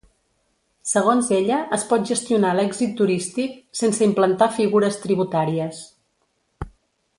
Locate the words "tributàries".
5.07-5.87